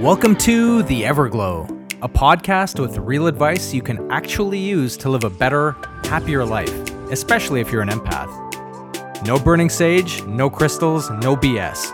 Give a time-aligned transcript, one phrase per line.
[0.00, 1.68] Welcome to The Everglow,
[2.02, 6.72] a podcast with real advice you can actually use to live a better, happier life,
[7.10, 9.26] especially if you're an empath.
[9.26, 11.92] No burning sage, no crystals, no BS.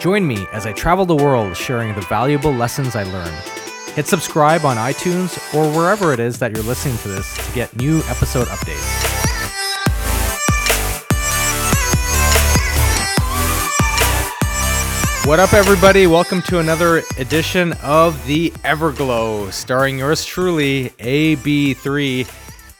[0.00, 3.32] Join me as I travel the world sharing the valuable lessons I learn.
[3.94, 7.76] Hit subscribe on iTunes or wherever it is that you're listening to this to get
[7.76, 9.05] new episode updates.
[15.26, 16.06] What up, everybody?
[16.06, 22.30] Welcome to another edition of The Everglow, starring yours truly, AB3,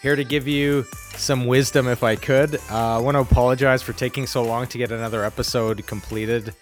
[0.01, 0.85] here to give you
[1.17, 2.55] some wisdom if I could.
[2.71, 6.55] Uh, I want to apologize for taking so long to get another episode completed,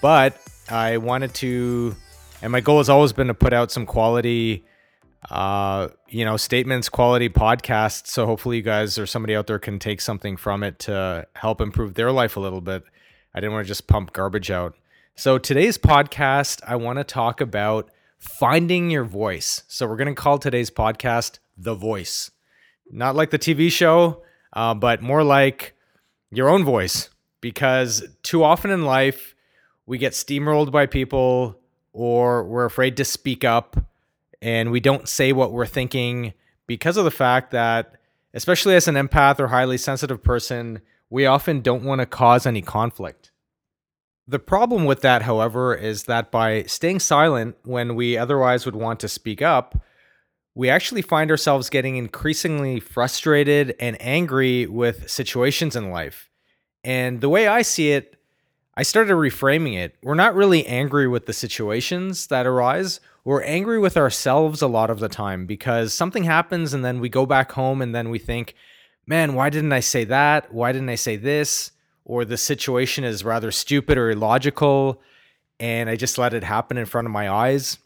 [0.00, 0.36] but
[0.68, 1.94] I wanted to,
[2.42, 4.64] and my goal has always been to put out some quality,
[5.30, 8.08] uh, you know, statements, quality podcasts.
[8.08, 11.60] So hopefully, you guys or somebody out there can take something from it to help
[11.60, 12.82] improve their life a little bit.
[13.32, 14.74] I didn't want to just pump garbage out.
[15.18, 19.64] So, today's podcast, I want to talk about finding your voice.
[19.66, 22.30] So, we're going to call today's podcast The Voice.
[22.92, 25.74] Not like the TV show, uh, but more like
[26.30, 27.10] your own voice.
[27.40, 29.34] Because too often in life,
[29.86, 31.58] we get steamrolled by people
[31.92, 33.76] or we're afraid to speak up
[34.40, 36.32] and we don't say what we're thinking
[36.68, 37.96] because of the fact that,
[38.34, 40.80] especially as an empath or highly sensitive person,
[41.10, 43.32] we often don't want to cause any conflict.
[44.30, 49.00] The problem with that, however, is that by staying silent when we otherwise would want
[49.00, 49.80] to speak up,
[50.54, 56.28] we actually find ourselves getting increasingly frustrated and angry with situations in life.
[56.84, 58.16] And the way I see it,
[58.76, 59.96] I started reframing it.
[60.02, 63.00] We're not really angry with the situations that arise.
[63.24, 67.08] We're angry with ourselves a lot of the time because something happens and then we
[67.08, 68.54] go back home and then we think,
[69.06, 70.52] man, why didn't I say that?
[70.52, 71.72] Why didn't I say this?
[72.08, 75.00] Or the situation is rather stupid or illogical
[75.60, 77.78] and I just let it happen in front of my eyes.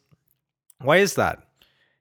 [0.81, 1.47] Why is that?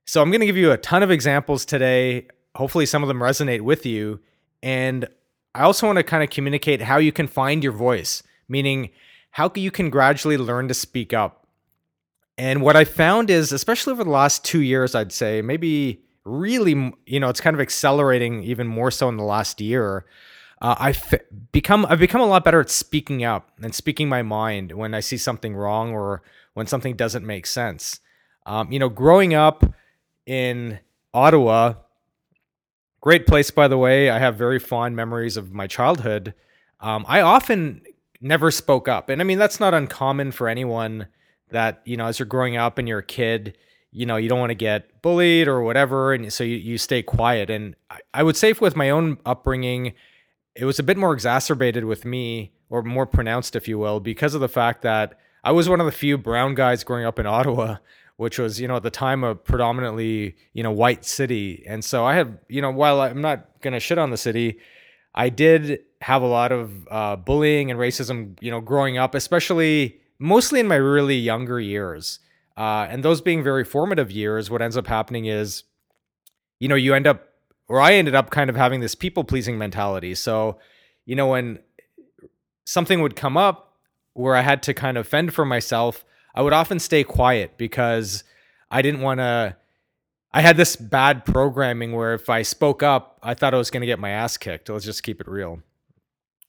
[0.05, 2.27] So I'm going to give you a ton of examples today.
[2.55, 4.19] Hopefully, some of them resonate with you.
[4.61, 5.07] And
[5.55, 8.89] I also want to kind of communicate how you can find your voice, meaning
[9.31, 11.47] how you can gradually learn to speak up.
[12.37, 16.93] And what I found is, especially over the last two years, I'd say, maybe really,
[17.05, 20.05] you know, it's kind of accelerating even more so in the last year
[20.61, 21.15] uh, I've
[21.51, 24.99] become I've become a lot better at speaking up and speaking my mind when I
[24.99, 26.21] see something wrong or
[26.53, 27.99] when something doesn't make sense.
[28.45, 29.63] Um, you know, growing up
[30.25, 30.79] in
[31.13, 31.73] Ottawa,
[33.01, 34.11] great place by the way.
[34.11, 36.35] I have very fond memories of my childhood.
[36.79, 37.81] Um, I often
[38.21, 41.07] never spoke up, and I mean that's not uncommon for anyone.
[41.49, 43.57] That you know, as you're growing up and you're a kid,
[43.91, 47.01] you know you don't want to get bullied or whatever, and so you, you stay
[47.01, 47.49] quiet.
[47.49, 49.93] And I, I would say with my own upbringing
[50.55, 54.33] it was a bit more exacerbated with me, or more pronounced, if you will, because
[54.33, 57.25] of the fact that I was one of the few brown guys growing up in
[57.25, 57.77] Ottawa,
[58.17, 61.63] which was, you know, at the time a predominantly, you know, white city.
[61.67, 64.59] And so I had, you know, while I'm not going to shit on the city,
[65.15, 69.99] I did have a lot of uh, bullying and racism, you know, growing up, especially
[70.19, 72.19] mostly in my really younger years.
[72.55, 75.63] Uh, and those being very formative years, what ends up happening is,
[76.59, 77.27] you know, you end up
[77.71, 80.13] or I ended up kind of having this people pleasing mentality.
[80.13, 80.59] So,
[81.05, 81.59] you know, when
[82.65, 83.77] something would come up
[84.11, 86.03] where I had to kind of fend for myself,
[86.35, 88.25] I would often stay quiet because
[88.69, 89.55] I didn't want to.
[90.33, 93.81] I had this bad programming where if I spoke up, I thought I was going
[93.81, 94.69] to get my ass kicked.
[94.69, 95.61] Let's just keep it real.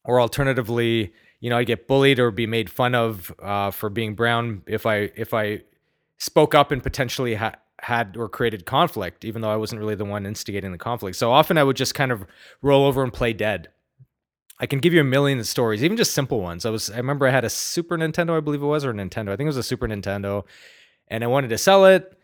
[0.05, 4.17] Or alternatively, you know, I'd get bullied or be made fun of uh, for being
[4.17, 5.63] brown if I if I
[6.19, 10.05] spoke up and potentially ha- had or created conflict, even though I wasn't really the
[10.05, 11.17] one instigating the conflict.
[11.17, 12.25] So often I would just kind of
[12.63, 13.71] roll over and play dead.
[14.61, 16.65] I can give you a million stories, even just simple ones.
[16.65, 18.95] I was I remember I had a Super Nintendo, I believe it was, or a
[18.95, 19.31] Nintendo.
[19.31, 20.45] I think it was a Super Nintendo,
[21.09, 22.17] and I wanted to sell it.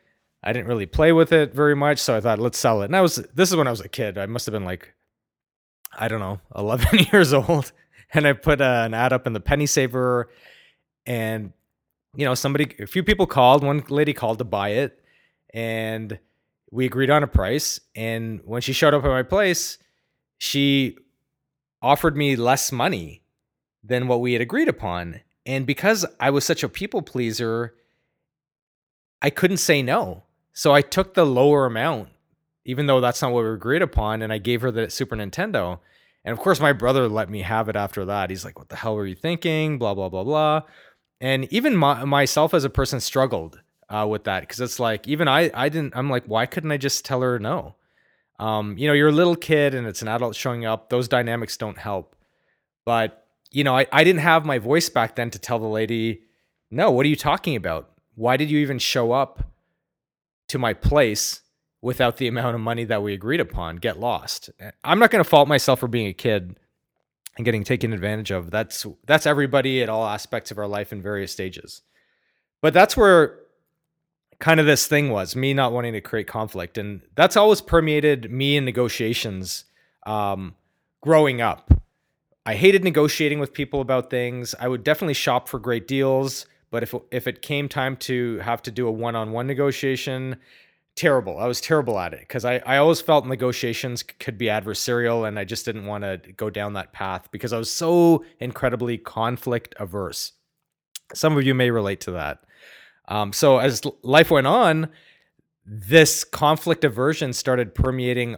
[0.44, 2.86] I didn't really play with it very much, so I thought let's sell it.
[2.86, 4.16] And I was this is when I was a kid.
[4.16, 4.94] I must have been like
[5.98, 7.72] I don't know, 11 years old,
[8.14, 10.30] and I put uh, an ad up in the penny saver
[11.04, 11.52] and
[12.14, 15.02] you know, somebody a few people called, one lady called to buy it
[15.52, 16.18] and
[16.70, 17.80] we agreed on a price.
[17.94, 19.78] And when she showed up at my place,
[20.38, 20.96] she
[21.80, 23.22] offered me less money
[23.82, 25.20] than what we had agreed upon.
[25.46, 27.74] And because I was such a people pleaser,
[29.22, 30.24] I couldn't say no.
[30.52, 32.08] So I took the lower amount,
[32.64, 35.78] even though that's not what we agreed upon, and I gave her the Super Nintendo.
[36.24, 38.30] And of course, my brother let me have it after that.
[38.30, 39.78] He's like, What the hell were you thinking?
[39.78, 40.62] Blah, blah, blah, blah.
[41.20, 45.28] And even my, myself as a person struggled uh, with that because it's like even
[45.28, 47.74] I I didn't I'm like why couldn't I just tell her no?
[48.38, 50.90] Um, you know, you're a little kid and it's an adult showing up.
[50.90, 52.14] Those dynamics don't help.
[52.84, 56.22] But, you know, I, I didn't have my voice back then to tell the lady,
[56.70, 57.90] no, what are you talking about?
[58.14, 59.42] Why did you even show up
[60.48, 61.40] to my place
[61.82, 63.76] without the amount of money that we agreed upon?
[63.76, 64.50] Get lost.
[64.84, 66.56] I'm not going to fault myself for being a kid
[67.36, 68.50] and getting taken advantage of.
[68.50, 71.82] That's that's everybody at all aspects of our life in various stages.
[72.60, 73.38] But that's where
[74.40, 76.78] kind of this thing was me not wanting to create conflict.
[76.78, 79.64] And that's always permeated me in negotiations
[80.06, 80.54] um,
[81.00, 81.72] growing up.
[82.46, 84.54] I hated negotiating with people about things.
[84.58, 88.62] I would definitely shop for great deals but if, if it came time to have
[88.62, 90.36] to do a one-on-one negotiation
[90.96, 91.38] terrible.
[91.38, 95.38] I was terrible at it because I, I always felt negotiations could be adversarial and
[95.38, 99.76] i just didn't want to go down that path because i was so incredibly conflict
[99.78, 100.32] averse
[101.14, 102.40] some of you may relate to that
[103.08, 104.88] um, so as life went on,
[105.64, 108.36] this conflict aversion started permeating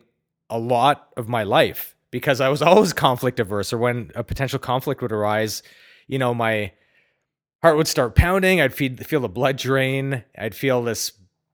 [0.48, 4.58] a lot of my life because I was always conflict averse, or when a potential
[4.58, 5.62] conflict would arise,
[6.06, 6.72] you know, my
[7.62, 8.60] heart would start pounding.
[8.60, 10.24] I'd feel feel the blood drain.
[10.38, 11.12] I'd feel this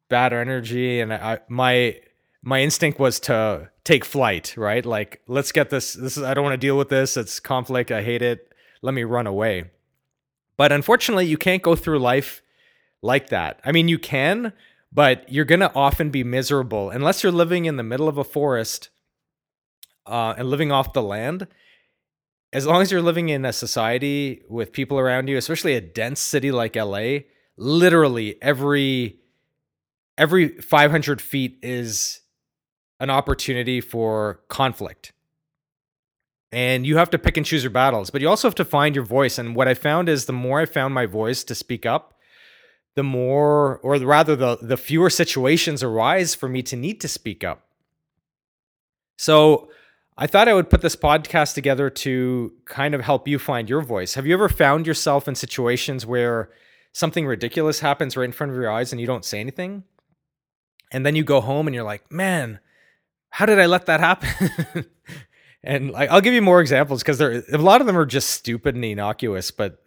[0.09, 1.99] bad energy, and I, my
[2.43, 4.55] my instinct was to take flight.
[4.57, 5.95] Right, like let's get this.
[5.95, 7.17] This is I don't want to deal with this.
[7.17, 7.91] It's conflict.
[7.91, 8.53] I hate it.
[8.83, 9.71] Let me run away.
[10.57, 12.43] But unfortunately, you can't go through life
[13.03, 13.61] like that.
[13.65, 14.53] I mean, you can,
[14.93, 18.25] but you're going to often be miserable unless you're living in the middle of a
[18.25, 18.91] forest
[20.07, 21.47] uh, and living off the land.
[22.53, 26.21] As long as you're living in a society with people around you, especially a dense
[26.21, 27.19] city like LA,
[27.57, 29.19] literally every
[30.19, 32.21] every 500 feet is
[33.01, 35.13] an opportunity for conflict.
[36.53, 38.95] And you have to pick and choose your battles, but you also have to find
[38.95, 39.37] your voice.
[39.37, 42.15] And what I found is the more I found my voice to speak up,
[42.97, 47.45] the more, or rather, the, the fewer situations arise for me to need to speak
[47.45, 47.63] up.
[49.19, 49.69] So
[50.17, 53.83] I thought I would put this podcast together to kind of help you find your
[53.83, 54.15] voice.
[54.15, 56.51] Have you ever found yourself in situations where
[56.93, 59.85] something ridiculous happens right in front of your eyes and you don't say anything?
[60.91, 62.61] And then you go home and you're like, man,
[63.29, 64.87] how did I let that happen?
[65.63, 68.75] and I'll give you more examples because there a lot of them are just stupid
[68.75, 69.83] and innocuous, but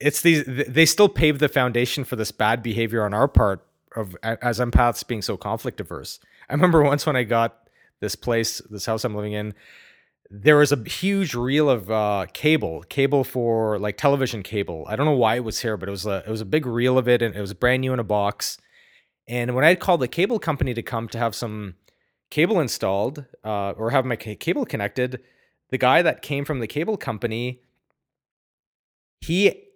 [0.00, 3.64] it's these they still pave the foundation for this bad behavior on our part
[3.94, 6.18] of as empaths being so conflict averse.
[6.48, 7.68] I remember once when I got
[8.00, 9.54] this place, this house I'm living in,
[10.30, 14.86] there was a huge reel of uh, cable, cable for like television cable.
[14.88, 16.66] I don't know why it was here, but it was a it was a big
[16.66, 18.58] reel of it, and it was brand new in a box.
[19.28, 21.74] And when I called the cable company to come to have some
[22.30, 25.20] cable installed uh, or have my cable connected,
[25.70, 27.60] the guy that came from the cable company,
[29.20, 29.69] he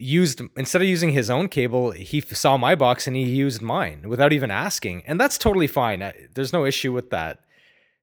[0.00, 4.08] used instead of using his own cable, he saw my box and he used mine
[4.08, 6.12] without even asking, and that's totally fine.
[6.34, 7.40] There's no issue with that.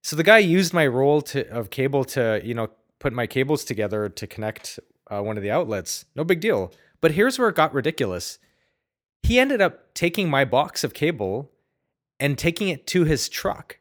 [0.02, 3.64] So the guy used my roll to of cable to you know put my cables
[3.64, 4.80] together to connect
[5.12, 6.06] uh, one of the outlets.
[6.16, 6.72] No big deal.
[7.02, 8.40] But here's where it got ridiculous.
[9.24, 11.52] He ended up taking my box of cable
[12.20, 13.80] and taking it to his truck.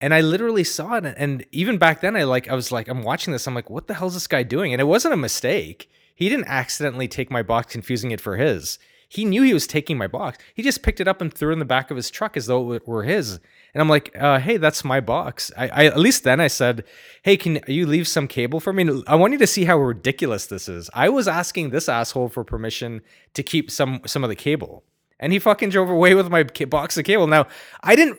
[0.00, 1.14] And I literally saw it.
[1.16, 3.46] And even back then, I like I was like, I'm watching this.
[3.46, 4.72] I'm like, what the hell is this guy doing?
[4.72, 5.88] And it wasn't a mistake
[6.22, 8.78] he didn't accidentally take my box, confusing it for his.
[9.08, 10.38] He knew he was taking my box.
[10.54, 12.46] He just picked it up and threw it in the back of his truck as
[12.46, 13.40] though it were his.
[13.74, 15.50] And I'm like, uh, hey, that's my box.
[15.54, 16.84] I, I, at least then I said,
[17.22, 19.02] hey, can you leave some cable for me?
[19.06, 20.88] I want you to see how ridiculous this is.
[20.94, 23.02] I was asking this asshole for permission
[23.34, 24.82] to keep some some of the cable,
[25.20, 27.26] and he fucking drove away with my box of cable.
[27.26, 27.48] Now
[27.82, 28.18] I didn't.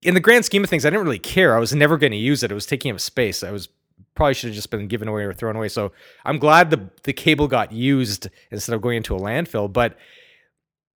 [0.00, 1.54] In the grand scheme of things, I didn't really care.
[1.56, 2.50] I was never going to use it.
[2.50, 3.44] It was taking up space.
[3.44, 3.68] I was
[4.14, 5.68] probably should have just been given away or thrown away.
[5.68, 5.92] So
[6.24, 9.72] I'm glad the the cable got used instead of going into a landfill.
[9.72, 9.96] But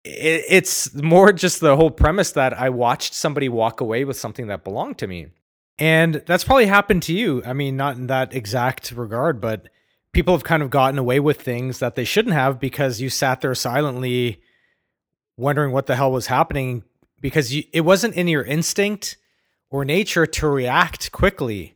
[0.05, 4.49] it, it's more just the whole premise that I watched somebody walk away with something
[4.49, 5.29] that belonged to me,
[5.79, 7.43] and that's probably happened to you.
[7.45, 9.69] I mean, not in that exact regard, but
[10.13, 13.41] people have kind of gotten away with things that they shouldn't have because you sat
[13.41, 14.41] there silently
[15.37, 16.85] wondering what the hell was happening
[17.21, 19.17] because you, it wasn't in your instinct
[19.71, 21.74] or nature to react quickly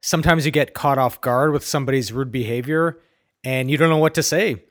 [0.00, 3.00] sometimes you get caught off guard with somebody's rude behavior
[3.44, 4.62] and you don't know what to say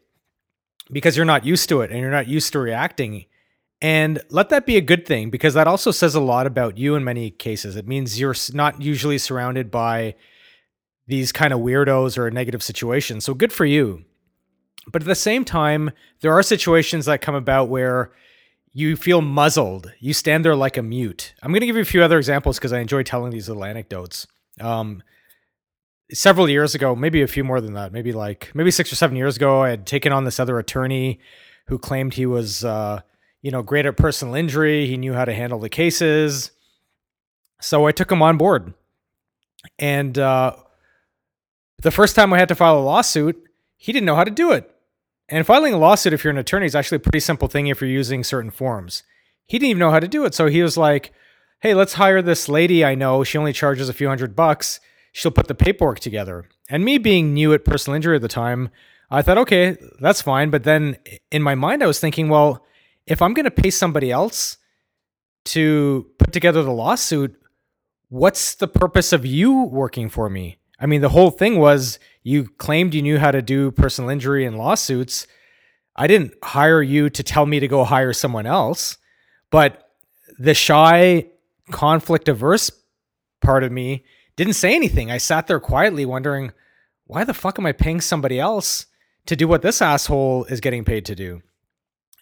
[0.91, 3.25] because you're not used to it and you're not used to reacting.
[3.81, 6.95] And let that be a good thing because that also says a lot about you
[6.95, 7.75] in many cases.
[7.75, 10.15] It means you're not usually surrounded by
[11.05, 13.23] these kind of weirdos or negative situations.
[13.23, 14.03] So good for you.
[14.91, 15.91] But at the same time,
[16.21, 18.11] there are situations that come about where
[18.73, 19.91] you feel muzzled.
[19.99, 21.33] You stand there like a mute.
[21.41, 23.65] I'm going to give you a few other examples because I enjoy telling these little
[23.65, 24.27] anecdotes.
[24.59, 25.03] Um,
[26.11, 29.17] several years ago, maybe a few more than that, maybe like maybe six or seven
[29.17, 31.19] years ago, I had taken on this other attorney
[31.67, 33.01] who claimed he was, uh,
[33.41, 34.87] you know, great at personal injury.
[34.87, 36.51] He knew how to handle the cases.
[37.59, 38.73] So I took him on board.
[39.77, 40.55] And uh,
[41.81, 43.41] the first time I had to file a lawsuit,
[43.75, 44.71] he didn't know how to do it.
[45.29, 47.81] And filing a lawsuit, if you're an attorney, is actually a pretty simple thing if
[47.81, 49.03] you're using certain forms.
[49.45, 50.33] He didn't even know how to do it.
[50.33, 51.13] So he was like,
[51.59, 53.23] hey, let's hire this lady I know.
[53.23, 54.79] She only charges a few hundred bucks.
[55.17, 56.47] She'll put the paperwork together.
[56.69, 58.69] And me being new at personal injury at the time,
[59.09, 60.51] I thought, okay, that's fine.
[60.51, 60.95] But then
[61.31, 62.63] in my mind, I was thinking, well,
[63.07, 64.57] if I'm going to pay somebody else
[65.45, 67.35] to put together the lawsuit,
[68.09, 70.59] what's the purpose of you working for me?
[70.79, 74.45] I mean, the whole thing was you claimed you knew how to do personal injury
[74.45, 75.25] and lawsuits.
[75.95, 78.97] I didn't hire you to tell me to go hire someone else.
[79.49, 79.89] But
[80.37, 81.25] the shy,
[81.71, 82.69] conflict averse
[83.41, 84.05] part of me
[84.37, 85.11] didn't say anything.
[85.11, 86.53] I sat there quietly wondering,
[87.05, 88.85] why the fuck am I paying somebody else
[89.25, 91.41] to do what this asshole is getting paid to do?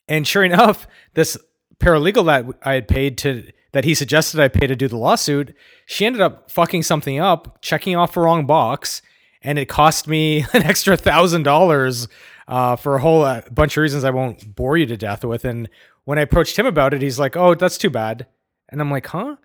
[0.07, 1.38] And sure enough, this
[1.79, 5.53] paralegal that I had paid to that he suggested I pay to do the lawsuit,
[5.86, 9.01] she ended up fucking something up, checking off the wrong box,
[9.41, 12.07] and it cost me an extra thousand dollars
[12.48, 15.43] uh, for a whole uh, bunch of reasons I won't bore you to death with.
[15.43, 15.67] And
[16.05, 18.27] when I approached him about it, he's like, "Oh, that's too bad,"
[18.69, 19.36] and I'm like, "Huh?"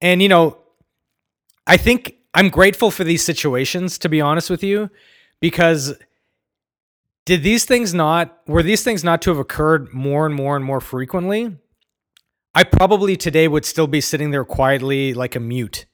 [0.00, 0.56] And you know,
[1.68, 4.90] I think I'm grateful for these situations, to be honest with you,
[5.38, 5.94] because
[7.26, 10.64] did these things not were these things not to have occurred more and more and
[10.64, 11.54] more frequently
[12.54, 15.84] i probably today would still be sitting there quietly like a mute.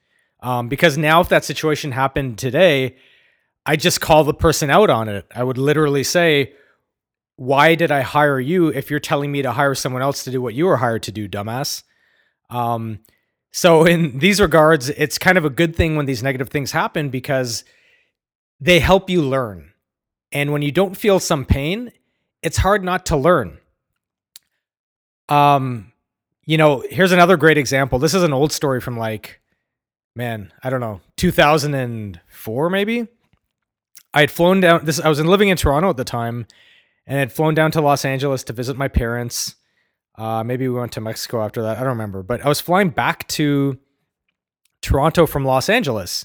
[0.41, 2.97] Um, because now if that situation happened today
[3.67, 5.27] i just call the person out on it.
[5.35, 6.53] I would literally say
[7.35, 10.41] why did i hire you if you're telling me to hire someone else to do
[10.41, 11.83] what you were hired to do dumbass?
[12.49, 13.01] Um,
[13.55, 17.09] so in these regards it's kind of a good thing when these negative things happen
[17.09, 17.65] because
[18.61, 19.71] they help you learn
[20.35, 21.93] and when you don't feel some pain,
[22.43, 23.59] it's hard not to learn.
[25.29, 25.93] Um,
[26.45, 28.01] you know, here's another great example.
[28.01, 29.41] This is an old story from like,
[30.17, 33.07] man, I don't know, 2004 maybe.
[34.13, 36.47] I had flown down this I was living in Toronto at the time
[37.07, 39.55] and had flown down to Los Angeles to visit my parents.
[40.17, 41.77] Uh, maybe we went to Mexico after that.
[41.77, 43.79] I don't remember, but I was flying back to
[44.81, 46.25] Toronto from Los Angeles.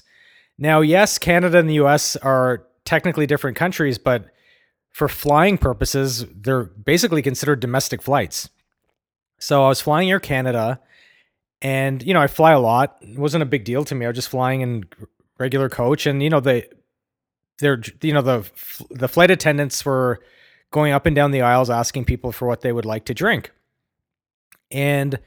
[0.58, 4.26] Now, yes, Canada and the US are technically different countries, but
[4.90, 8.48] for flying purposes, they're basically considered domestic flights.
[9.38, 10.80] So I was flying Air Canada,
[11.62, 12.98] and you know I fly a lot.
[13.00, 14.04] It wasn't a big deal to me.
[14.04, 14.84] I was just flying in
[15.38, 16.68] regular coach, and you know they,
[17.58, 18.50] they're you know the
[18.90, 20.20] the flight attendants were
[20.70, 23.50] going up and down the aisles asking people for what they would like to drink,
[24.70, 25.18] and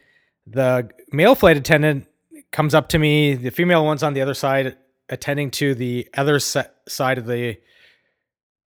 [0.47, 2.07] the male flight attendant
[2.51, 3.35] comes up to me.
[3.35, 4.77] The female one's on the other side
[5.09, 7.57] attending to the other side of the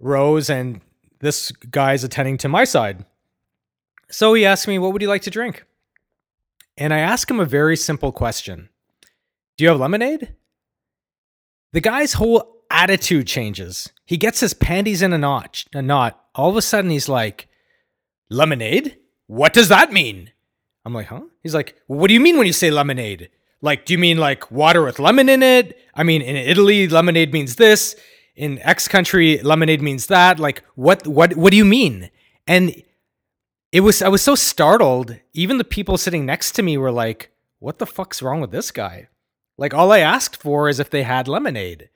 [0.00, 0.80] rows, and
[1.20, 3.04] this guy's attending to my side.
[4.10, 5.64] So he asked me, What would you like to drink?
[6.76, 8.68] And I asked him a very simple question
[9.56, 10.34] Do you have lemonade?
[11.72, 13.90] The guy's whole attitude changes.
[14.04, 16.20] He gets his panties in a notch, a knot.
[16.34, 17.48] All of a sudden, he's like,
[18.30, 18.98] Lemonade?
[19.26, 20.30] What does that mean?
[20.84, 21.22] I'm like, huh?
[21.42, 23.30] He's like, What do you mean when you say lemonade?
[23.60, 25.78] Like, do you mean like water with lemon in it?
[25.94, 27.96] I mean, in Italy, lemonade means this.
[28.36, 30.38] In X country, lemonade means that.
[30.38, 32.10] Like, what, what, what do you mean?
[32.46, 32.82] And
[33.72, 35.16] it was, I was so startled.
[35.32, 38.70] Even the people sitting next to me were like, what the fuck's wrong with this
[38.70, 39.08] guy?
[39.56, 41.88] Like, all I asked for is if they had lemonade.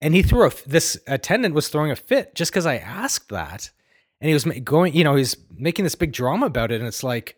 [0.00, 3.70] And he threw a, this attendant was throwing a fit just because I asked that.
[4.20, 6.80] And he was going, you know, he's making this big drama about it.
[6.80, 7.36] And it's like,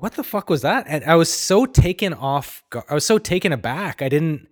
[0.00, 0.86] what the fuck was that?
[0.88, 2.62] And I was so taken off.
[2.88, 4.00] I was so taken aback.
[4.02, 4.48] I didn't,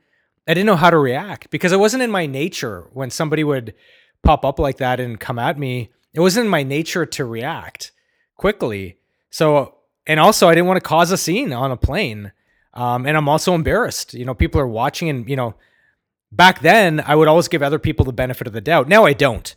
[0.46, 3.74] I didn't know how to react because it wasn't in my nature when somebody would
[4.22, 5.90] pop up like that and come at me.
[6.12, 7.92] It wasn't in my nature to react
[8.36, 8.98] quickly.
[9.30, 9.76] So,
[10.06, 12.32] and also I didn't want to cause a scene on a plane.
[12.74, 14.14] Um, and I'm also embarrassed.
[14.14, 15.54] You know, people are watching and, you know,
[16.32, 18.88] back then I would always give other people the benefit of the doubt.
[18.88, 19.54] Now I don't.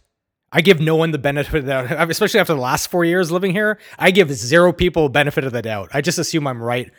[0.52, 3.32] I give no one the benefit of the doubt, especially after the last four years
[3.32, 3.80] living here.
[3.98, 5.90] I give zero people benefit of the doubt.
[5.94, 6.92] I just assume I'm right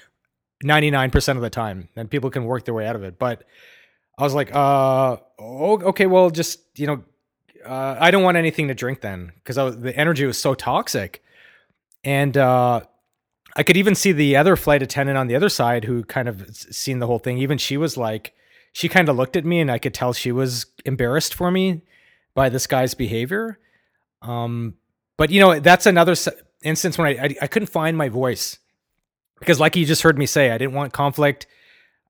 [0.65, 3.19] 99% of the time and people can work their way out of it.
[3.19, 3.45] But
[4.19, 7.03] I was like, uh, okay, well, just, you know,
[7.65, 11.23] uh, I don't want anything to drink then because the energy was so toxic.
[12.05, 12.83] And uh,
[13.57, 16.47] I could even see the other flight attendant on the other side who kind of
[16.55, 17.39] seen the whole thing.
[17.39, 18.33] Even she was like,
[18.73, 21.83] she kind of looked at me and I could tell she was embarrassed for me
[22.35, 23.59] by this guy's behavior.
[24.23, 24.75] Um,
[25.17, 26.15] but you know, that's another
[26.63, 28.59] instance when I, I, I couldn't find my voice
[29.39, 31.47] because, like you just heard me say, I didn't want conflict.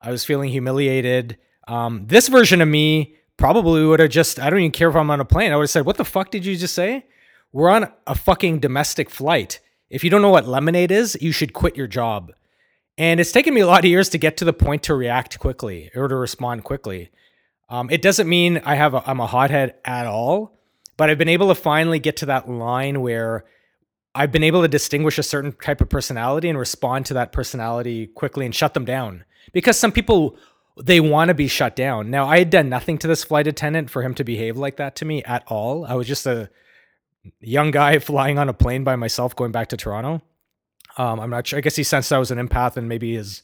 [0.02, 1.38] I was feeling humiliated.
[1.68, 5.10] Um, this version of me probably would have just I don't even care if I'm
[5.10, 5.52] on a plane.
[5.52, 7.06] I would have said, "What the fuck did you just say?
[7.52, 9.60] We're on a fucking domestic flight.
[9.88, 12.32] If you don't know what lemonade is, you should quit your job."
[12.98, 15.38] And it's taken me a lot of years to get to the point to react
[15.38, 17.10] quickly or to respond quickly.
[17.70, 20.58] Um, it doesn't mean I have a, I'm a hothead at all,
[20.96, 23.44] but I've been able to finally get to that line where
[24.14, 28.08] I've been able to distinguish a certain type of personality and respond to that personality
[28.08, 29.24] quickly and shut them down.
[29.52, 30.36] Because some people
[30.82, 32.10] they want to be shut down.
[32.10, 34.96] Now, I had done nothing to this flight attendant for him to behave like that
[34.96, 35.84] to me at all.
[35.84, 36.48] I was just a
[37.40, 40.22] young guy flying on a plane by myself going back to Toronto.
[40.96, 41.58] Um, I'm not sure.
[41.58, 43.42] I guess he sensed I was an empath and maybe his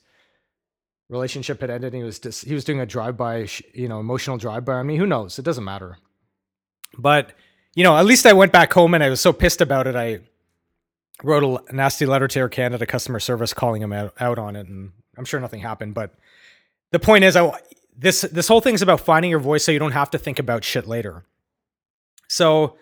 [1.08, 1.94] relationship had ended.
[1.94, 4.86] he was just, he was doing a drive by, you know, emotional drive by on
[4.86, 4.96] me.
[4.96, 5.38] Who knows?
[5.38, 5.98] It doesn't matter.
[6.98, 7.32] But
[7.76, 9.94] you know, at least I went back home and I was so pissed about it.
[9.94, 10.20] I
[11.22, 14.66] wrote a nasty letter to Air Canada customer service calling him out, out on it,
[14.66, 15.94] and I'm sure nothing happened.
[15.94, 16.14] But
[16.90, 17.52] the point is, I
[17.96, 20.64] this this whole thing's about finding your voice so you don't have to think about
[20.64, 21.25] shit later.
[22.28, 22.76] So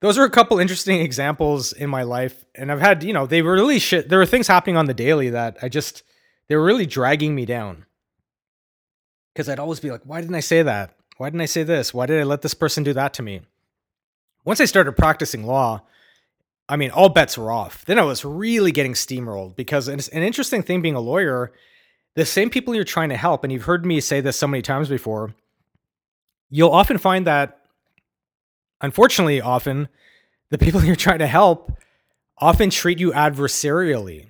[0.00, 3.42] those are a couple interesting examples in my life, and I've had you know they
[3.42, 4.08] were really shit.
[4.08, 6.02] There were things happening on the daily that I just
[6.48, 7.86] they were really dragging me down
[9.32, 10.94] because I'd always be like, why didn't I say that?
[11.16, 11.94] Why didn't I say this?
[11.94, 13.42] Why did I let this person do that to me?
[14.44, 15.82] Once I started practicing law,
[16.68, 17.84] I mean, all bets were off.
[17.84, 21.52] Then I was really getting steamrolled because it's an interesting thing being a lawyer
[22.14, 24.62] the same people you're trying to help, and you've heard me say this so many
[24.62, 25.34] times before,
[26.50, 27.60] you'll often find that,
[28.80, 29.88] unfortunately, often
[30.50, 31.72] the people you're trying to help
[32.38, 34.28] often treat you adversarially.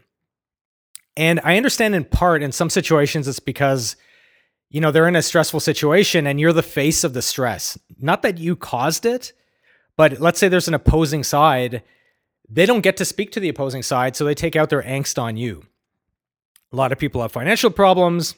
[1.16, 3.97] And I understand in part, in some situations, it's because,
[4.71, 7.78] you know, they're in a stressful situation and you're the face of the stress.
[8.00, 9.33] Not that you caused it,
[9.97, 11.83] but let's say there's an opposing side.
[12.49, 15.21] They don't get to speak to the opposing side, so they take out their angst
[15.21, 15.64] on you.
[16.73, 18.35] A lot of people have financial problems.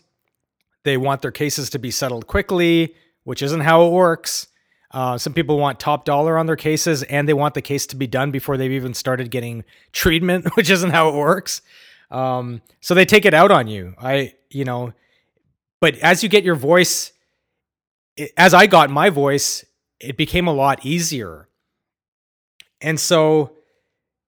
[0.83, 4.49] They want their cases to be settled quickly, which isn't how it works.
[4.91, 7.97] Uh, some people want top dollar on their cases and they want the case to
[7.97, 11.63] be done before they've even started getting treatment, which isn't how it works.
[12.11, 13.95] Um, so they take it out on you.
[13.99, 14.93] I, you know,
[15.81, 17.13] but as you get your voice,
[18.17, 19.65] it, as I got my voice,
[20.01, 21.49] it became a lot easier.
[22.81, 23.53] And so,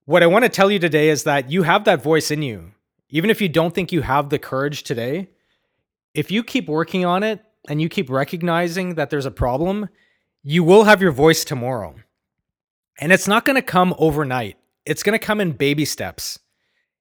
[0.05, 2.73] what I want to tell you today is that you have that voice in you
[3.09, 5.29] even if you don't think you have the courage today,
[6.15, 9.89] if you keep working on it and you keep recognizing that there's a problem,
[10.43, 11.95] you will have your voice tomorrow.
[12.99, 16.39] And it's not going to come overnight, it's going to come in baby steps.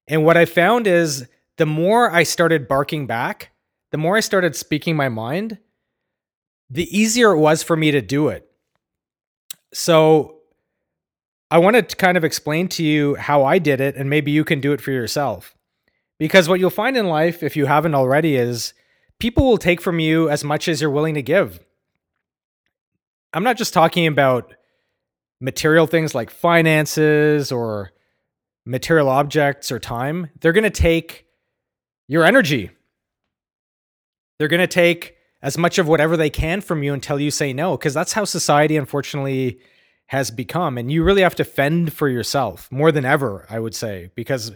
[0.07, 3.51] And what I found is the more I started barking back,
[3.91, 5.57] the more I started speaking my mind,
[6.69, 8.49] the easier it was for me to do it.
[9.73, 10.39] So
[11.51, 14.43] I want to kind of explain to you how I did it, and maybe you
[14.43, 15.55] can do it for yourself.
[16.17, 18.73] Because what you'll find in life, if you haven't already, is
[19.19, 21.59] people will take from you as much as you're willing to give.
[23.33, 24.53] I'm not just talking about
[25.41, 27.91] material things like finances or
[28.65, 30.30] material objects or time.
[30.39, 31.28] They're going to take
[32.08, 32.71] your energy.
[34.38, 37.54] They're going to take as much of whatever they can from you until you say
[37.54, 39.60] no, because that's how society, unfortunately,
[40.08, 40.78] has become.
[40.78, 44.51] And you really have to fend for yourself more than ever, I would say, because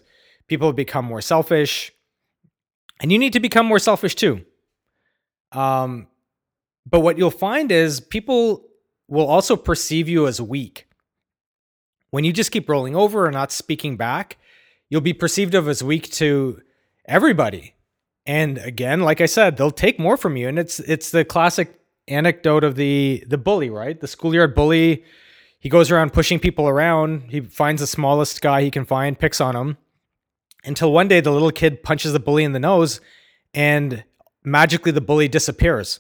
[0.50, 1.92] people have become more selfish
[3.00, 4.44] and you need to become more selfish too
[5.54, 6.08] um,
[6.90, 8.66] but what you'll find is people
[9.08, 10.88] will also perceive you as weak
[12.12, 14.38] when you just keep rolling over or not speaking back
[14.90, 16.62] you'll be perceived of as weak to
[17.06, 17.74] everybody
[18.26, 21.80] and again like i said they'll take more from you and it's it's the classic
[22.08, 25.04] anecdote of the the bully right the schoolyard bully
[25.60, 29.40] he goes around pushing people around he finds the smallest guy he can find picks
[29.42, 29.78] on him
[30.64, 33.00] until one day the little kid punches the bully in the nose
[33.54, 34.04] and
[34.44, 36.00] magically the bully disappears.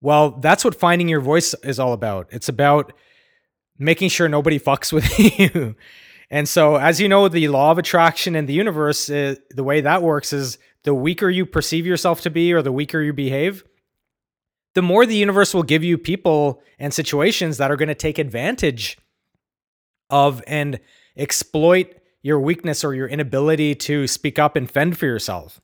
[0.00, 2.28] Well, that's what finding your voice is all about.
[2.30, 2.92] It's about
[3.84, 5.74] making sure nobody fucks with you.
[6.30, 9.80] and so, as you know, the law of attraction in the universe, uh, the way
[9.80, 13.64] that works is the weaker you perceive yourself to be or the weaker you behave,
[14.74, 18.18] the more the universe will give you people and situations that are going to take
[18.18, 18.98] advantage
[20.10, 20.80] of and
[21.16, 25.60] exploit your weakness or your inability to speak up and fend for yourself.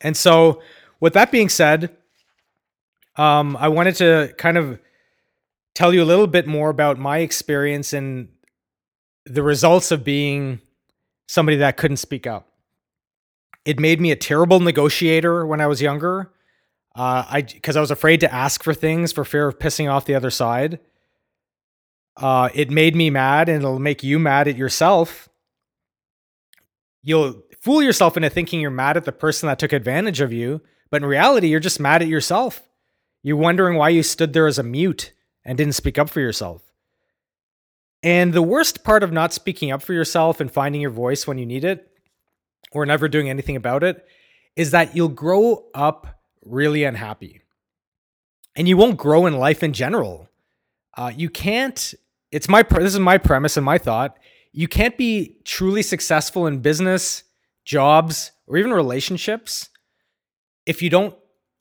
[0.00, 0.62] And so,
[1.00, 1.96] with that being said,
[3.16, 4.78] um, I wanted to kind of
[5.78, 8.28] tell you a little bit more about my experience and
[9.24, 10.60] the results of being
[11.26, 12.48] somebody that couldn't speak up.
[13.64, 16.32] It made me a terrible negotiator when I was younger.
[16.96, 20.06] Uh, I because I was afraid to ask for things for fear of pissing off
[20.06, 20.80] the other side.
[22.16, 25.28] Uh, it made me mad, and it'll make you mad at yourself
[27.02, 30.60] you'll fool yourself into thinking you're mad at the person that took advantage of you,
[30.90, 32.62] but in reality, you're just mad at yourself.
[33.22, 35.12] You're wondering why you stood there as a mute
[35.48, 36.62] and didn't speak up for yourself.
[38.02, 41.38] And the worst part of not speaking up for yourself and finding your voice when
[41.38, 41.90] you need it
[42.70, 44.06] or never doing anything about it
[44.56, 47.40] is that you'll grow up really unhappy
[48.54, 50.28] and you won't grow in life in general.
[50.94, 51.94] Uh, you can't,
[52.30, 54.18] it's my, this is my premise and my thought.
[54.52, 57.24] You can't be truly successful in business,
[57.64, 59.70] jobs, or even relationships
[60.66, 61.16] if you don't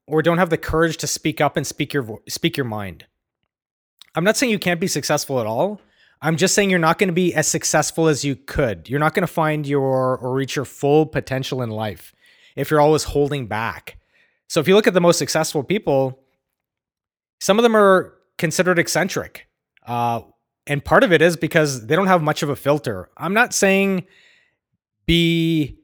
[0.08, 3.06] or don't have the courage to speak up and speak your speak your mind.
[4.18, 5.80] I'm not saying you can't be successful at all.
[6.24, 8.90] I'm just saying you're not going to be as successful as you could.
[8.90, 12.16] You're not going to find your or reach your full potential in life
[12.56, 14.00] if you're always holding back.
[14.48, 16.24] So if you look at the most successful people,
[17.40, 19.48] some of them are considered eccentric.
[19.86, 20.22] Uh,
[20.66, 23.12] and part of it is because they don't have much of a filter.
[23.18, 24.08] I'm not saying
[25.06, 25.78] be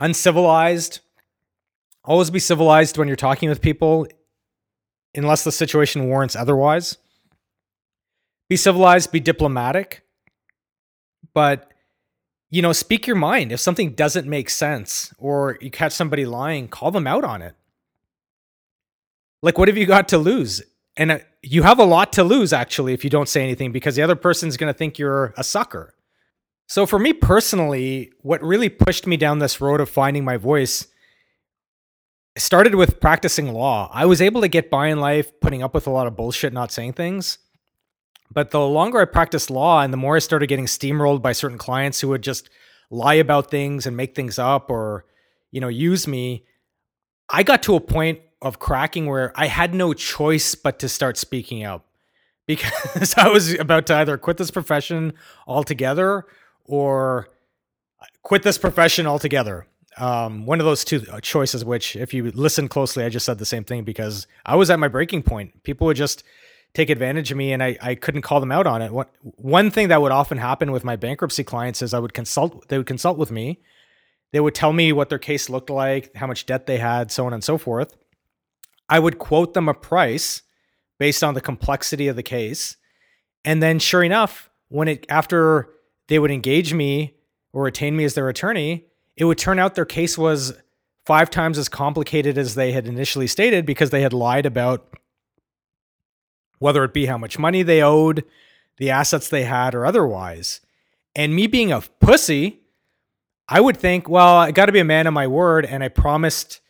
[0.00, 0.98] uncivilized.
[2.04, 4.08] Always be civilized when you're talking with people,
[5.14, 6.98] unless the situation warrants otherwise.
[8.52, 10.04] Be civilized, be diplomatic,
[11.32, 11.72] but
[12.50, 13.50] you know, speak your mind.
[13.50, 17.54] If something doesn't make sense or you catch somebody lying, call them out on it.
[19.40, 20.60] Like, what have you got to lose?
[20.98, 23.96] And uh, you have a lot to lose actually if you don't say anything because
[23.96, 25.94] the other person's going to think you're a sucker.
[26.68, 30.88] So for me personally, what really pushed me down this road of finding my voice
[32.36, 33.90] started with practicing law.
[33.94, 36.52] I was able to get by in life putting up with a lot of bullshit,
[36.52, 37.38] not saying things.
[38.32, 41.58] But the longer I practiced law and the more I started getting steamrolled by certain
[41.58, 42.48] clients who would just
[42.90, 45.04] lie about things and make things up or,
[45.50, 46.44] you know, use me,
[47.28, 51.16] I got to a point of cracking where I had no choice but to start
[51.16, 51.84] speaking out
[52.46, 55.14] because I was about to either quit this profession
[55.46, 56.26] altogether
[56.64, 57.28] or
[58.22, 59.66] quit this profession altogether.
[59.98, 63.38] Um, one of those two uh, choices, which, if you listen closely, I just said
[63.38, 65.62] the same thing because I was at my breaking point.
[65.64, 66.24] People would just
[66.74, 68.90] take advantage of me and I, I couldn't call them out on it.
[69.36, 72.78] One, thing that would often happen with my bankruptcy clients is I would consult, they
[72.78, 73.60] would consult with me.
[74.32, 77.26] They would tell me what their case looked like, how much debt they had, so
[77.26, 77.96] on and so forth.
[78.88, 80.42] I would quote them a price
[80.98, 82.76] based on the complexity of the case.
[83.44, 85.68] And then sure enough, when it after
[86.08, 87.14] they would engage me
[87.52, 90.54] or retain me as their attorney, it would turn out their case was
[91.04, 94.96] five times as complicated as they had initially stated because they had lied about
[96.62, 98.24] whether it be how much money they owed,
[98.78, 100.60] the assets they had, or otherwise.
[101.14, 102.60] And me being a pussy,
[103.48, 105.66] I would think, well, I got to be a man of my word.
[105.66, 106.60] And I promised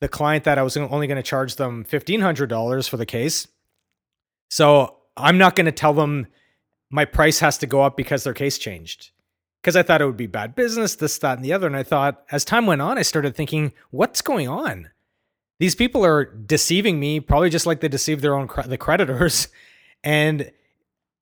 [0.00, 3.46] the client that I was only going to charge them $1,500 for the case.
[4.48, 6.26] So I'm not going to tell them
[6.90, 9.10] my price has to go up because their case changed.
[9.60, 11.66] Because I thought it would be bad business, this, that, and the other.
[11.66, 14.88] And I thought, as time went on, I started thinking, what's going on?
[15.58, 19.48] These people are deceiving me, probably just like they deceive their own the creditors.
[20.04, 20.52] And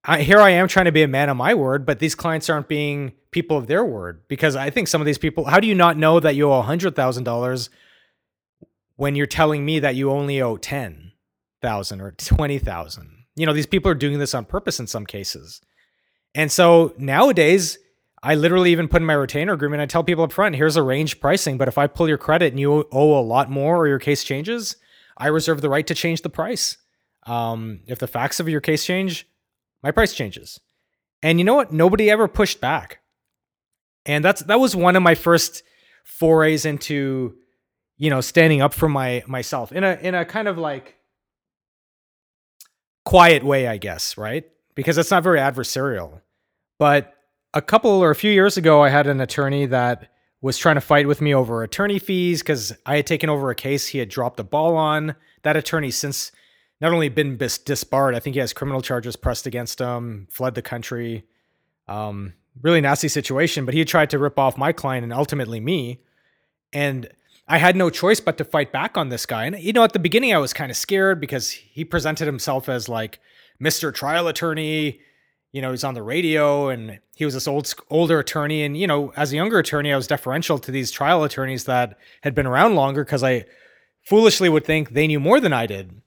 [0.05, 2.51] I, here I am trying to be a man of my word, but these clients
[2.51, 5.47] aren't being people of their word because I think some of these people.
[5.47, 7.71] How do you not know that you owe hundred thousand dollars
[8.97, 13.25] when you're telling me that you only owe 10,000 or 20,000.
[13.37, 15.61] You know, these people are doing this on purpose in some cases.
[16.35, 17.79] And so nowadays,
[18.23, 20.83] I literally even put in my retainer agreement, I tell people up front, here's a
[20.83, 23.89] range pricing, but if I pull your credit and you owe a lot more or
[23.89, 24.77] your case changes,
[25.17, 26.77] I reserve the right to change the price.
[27.27, 29.29] Um, if the facts of your case change,
[29.83, 30.61] my price changes.
[31.23, 31.73] And you know what?
[31.73, 33.01] Nobody ever pushed back.
[34.05, 35.63] And that's that was one of my first
[36.05, 37.37] forays into
[37.99, 40.97] you know, standing up for my myself in a in a kind of like
[43.05, 44.45] quiet way, I guess, right?
[44.75, 46.21] Because it's not very adversarial.
[46.79, 47.15] But
[47.57, 50.83] a couple or a few years ago, I had an attorney that was trying to
[50.83, 54.11] fight with me over attorney fees because I had taken over a case he had
[54.11, 55.17] dropped the ball on.
[55.43, 56.33] That attorney since
[56.83, 60.55] not only been bis- disbarred, I think he has criminal charges pressed against him, fled
[60.55, 61.25] the country.
[61.89, 66.03] Um, really nasty situation, but he tried to rip off my client and ultimately me.
[66.75, 67.09] And
[67.49, 69.47] I had no choice but to fight back on this guy.
[69.47, 72.69] And, you know, at the beginning, I was kind of scared because he presented himself
[72.69, 73.19] as like
[73.59, 73.95] Mr.
[73.95, 75.01] Trial Attorney.
[75.57, 78.63] You know, he's on the radio and he was this old, older attorney.
[78.63, 81.99] And, you know, as a younger attorney, I was deferential to these trial attorneys that
[82.21, 83.47] had been around longer because I
[84.03, 86.03] foolishly would think they knew more than I did.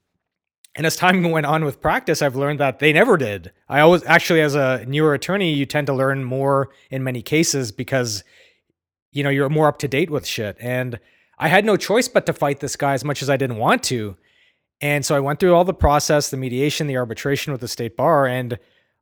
[0.76, 3.52] And as time went on with practice, I've learned that they never did.
[3.68, 7.72] I always, actually, as a newer attorney, you tend to learn more in many cases
[7.72, 8.24] because,
[9.12, 10.58] you know, you're more up to date with shit.
[10.60, 11.00] And,
[11.40, 13.82] I had no choice but to fight this guy as much as I didn't want
[13.84, 14.18] to.
[14.82, 17.96] And so I went through all the process, the mediation, the arbitration with the state
[17.96, 18.60] bar, and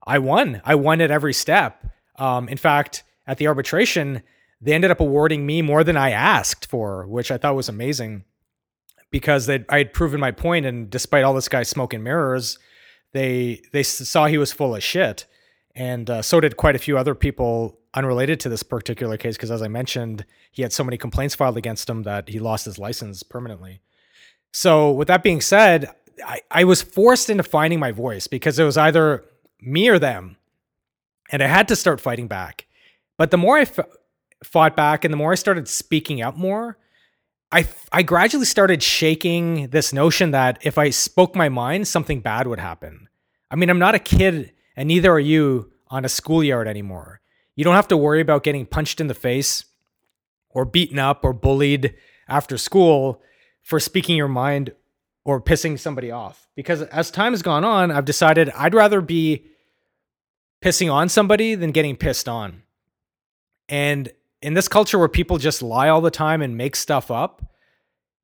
[0.08, 0.62] I won.
[0.66, 1.86] I won at every step.
[2.18, 4.24] Um, in fact, at the arbitration,
[4.62, 8.24] they ended up awarding me more than I asked for, which I thought was amazing
[9.12, 12.60] because I had proven my point, and despite all this guy's smoke and mirrors,
[13.14, 15.26] they they saw he was full of shit,
[15.76, 19.52] and uh, so did quite a few other people unrelated to this particular case because,
[19.52, 22.78] as I mentioned, he had so many complaints filed against him that he lost his
[22.78, 23.82] license permanently.
[24.54, 25.90] So, with that being said,
[26.26, 29.24] I, I was forced into finding my voice because it was either
[29.62, 30.38] me or them.
[31.32, 32.68] And I had to start fighting back.
[33.18, 33.80] But the more I f-
[34.44, 36.78] fought back and the more I started speaking up more,
[37.52, 42.48] I, I gradually started shaking this notion that if I spoke my mind, something bad
[42.48, 43.08] would happen.
[43.50, 47.22] I mean, I'm not a kid, and neither are you on a schoolyard anymore.
[47.56, 49.66] You don't have to worry about getting punched in the face
[50.50, 51.96] or beaten up or bullied
[52.28, 53.22] after school
[53.64, 54.74] for speaking your mind
[55.28, 56.48] or pissing somebody off.
[56.56, 59.46] Because as time has gone on, I've decided I'd rather be
[60.64, 62.64] pissing on somebody than getting pissed on.
[63.68, 64.10] And
[64.42, 67.54] in this culture where people just lie all the time and make stuff up,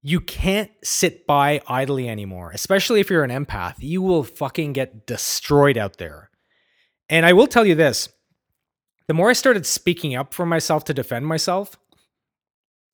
[0.01, 3.75] you can't sit by idly anymore, especially if you're an empath.
[3.79, 6.29] You will fucking get destroyed out there.
[7.09, 8.07] And I will tell you this
[9.07, 11.77] the more I started speaking up for myself to defend myself,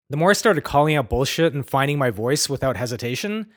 [0.10, 3.52] the more I started calling out bullshit and finding my voice without hesitation,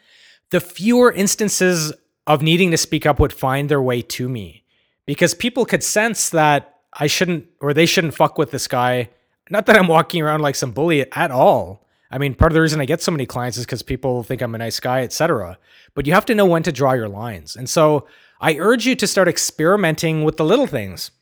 [0.53, 1.95] the fewer instances
[2.27, 4.65] of needing to speak up would find their way to me
[5.07, 9.09] because people could sense that I shouldn't or they shouldn't fuck with this guy.
[9.51, 11.89] Not that I'm walking around like some bully at all.
[12.11, 14.43] I mean, part of the reason I get so many clients is because people think
[14.43, 15.59] I'm a nice guy, etc.
[15.95, 17.57] But you have to know when to draw your lines.
[17.57, 18.07] And so
[18.39, 21.13] I urge you to start experimenting with the little things.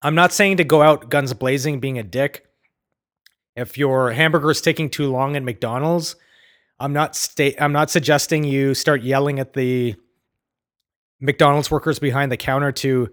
[0.00, 2.46] I'm not saying to go out guns blazing, being a dick.
[3.54, 6.16] If your hamburger is taking too long at McDonald's,
[6.80, 9.96] I'm not sta- I'm not suggesting you start yelling at the
[11.20, 13.08] McDonald's workers behind the counter to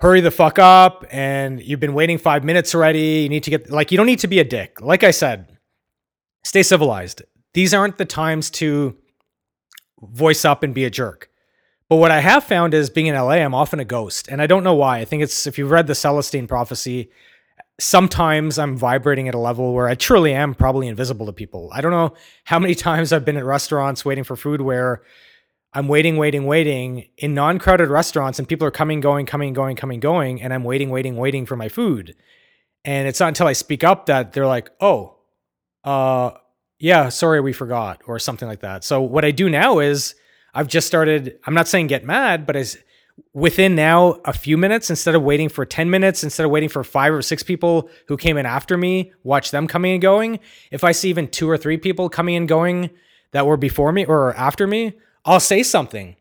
[0.00, 3.22] hurry the fuck up and you've been waiting 5 minutes already.
[3.22, 4.80] You need to get like you don't need to be a dick.
[4.80, 5.58] Like I said,
[6.44, 7.22] stay civilized.
[7.54, 8.96] These aren't the times to
[10.02, 11.30] voice up and be a jerk.
[11.88, 14.28] But what I have found is being in LA, I'm often a ghost.
[14.28, 14.98] And I don't know why.
[14.98, 17.10] I think it's if you've read the Celestine prophecy,
[17.78, 21.70] sometimes I'm vibrating at a level where I truly am probably invisible to people.
[21.72, 22.14] I don't know
[22.44, 25.02] how many times I've been at restaurants waiting for food where
[25.72, 29.76] I'm waiting, waiting, waiting in non crowded restaurants and people are coming, going, coming, going,
[29.76, 30.42] coming, going.
[30.42, 32.16] And I'm waiting, waiting, waiting for my food.
[32.84, 35.16] And it's not until I speak up that they're like, oh,
[35.84, 36.30] uh,
[36.78, 38.84] yeah, sorry, we forgot, or something like that.
[38.84, 40.14] So what I do now is
[40.54, 42.78] I've just started, I'm not saying get mad, but as
[43.32, 46.82] within now a few minutes instead of waiting for 10 minutes instead of waiting for
[46.84, 50.38] five or six people who came in after me watch them coming and going.
[50.70, 52.90] If i see even two or three people coming and going
[53.32, 56.16] that were before me or after me i'll say something.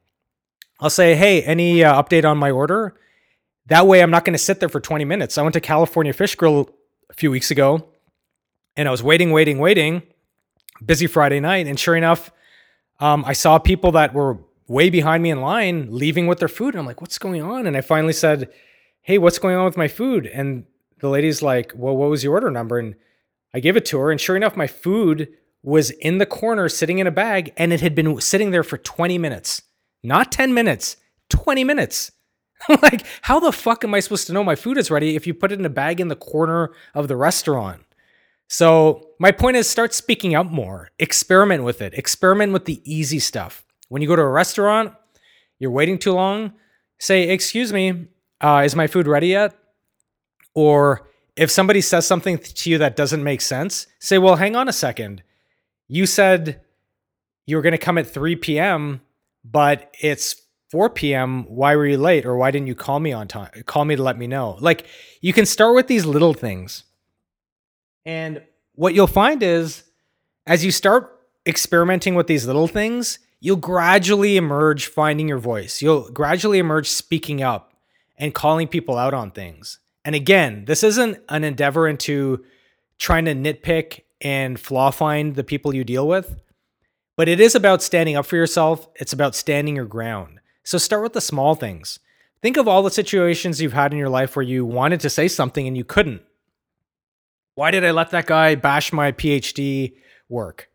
[0.79, 2.95] I'll say hey any uh, update on my order?
[3.67, 5.37] That way i'm not going to sit there for 20 minutes.
[5.37, 6.69] I went to california fish grill
[7.09, 7.87] a few weeks ago
[8.75, 10.03] and i was waiting waiting waiting.
[10.85, 12.31] Busy friday night and sure enough
[12.99, 16.73] um, i saw people that were way behind me in line leaving with their food.
[16.73, 17.67] And I'm like, what's going on?
[17.67, 18.49] And I finally said,
[19.01, 20.27] hey, what's going on with my food?
[20.27, 20.65] And
[20.99, 22.77] the lady's like, well, what was your order number?
[22.77, 22.95] And
[23.53, 24.11] I gave it to her.
[24.11, 25.29] And sure enough, my food
[25.63, 28.77] was in the corner sitting in a bag and it had been sitting there for
[28.77, 29.61] 20 minutes,
[30.03, 30.97] not 10 minutes,
[31.29, 32.11] 20 minutes.
[32.81, 35.33] like, how the fuck am I supposed to know my food is ready if you
[35.33, 37.83] put it in a bag in the corner of the restaurant?
[38.49, 43.19] So, my point is start speaking out more, experiment with it, experiment with the easy
[43.19, 43.65] stuff.
[43.89, 44.93] When you go to a restaurant,
[45.59, 46.53] you're waiting too long,
[46.99, 48.07] say, Excuse me,
[48.41, 49.55] uh, is my food ready yet?
[50.53, 54.67] Or if somebody says something to you that doesn't make sense, say, Well, hang on
[54.67, 55.23] a second.
[55.87, 56.61] You said
[57.45, 59.01] you were going to come at 3 p.m.,
[59.43, 60.35] but it's
[60.69, 61.45] 4 p.m.
[61.45, 62.25] Why were you late?
[62.25, 63.51] Or why didn't you call me on time?
[63.65, 64.57] Call me to let me know.
[64.59, 64.85] Like
[65.21, 66.83] you can start with these little things.
[68.05, 68.41] And
[68.73, 69.83] what you'll find is
[70.45, 75.81] as you start experimenting with these little things, you'll gradually emerge finding your voice.
[75.81, 77.73] You'll gradually emerge speaking up
[78.17, 79.79] and calling people out on things.
[80.03, 82.43] And again, this isn't an endeavor into
[82.97, 86.41] trying to nitpick and flaw find the people you deal with,
[87.15, 88.87] but it is about standing up for yourself.
[88.95, 90.39] It's about standing your ground.
[90.63, 91.99] So start with the small things.
[92.41, 95.27] Think of all the situations you've had in your life where you wanted to say
[95.27, 96.21] something and you couldn't.
[97.55, 99.93] Why did I let that guy bash my PhD
[100.29, 100.69] work?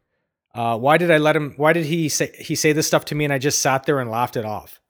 [0.54, 1.54] Uh, why did I let him?
[1.56, 4.00] Why did he say he say this stuff to me and I just sat there
[4.00, 4.80] and laughed it off?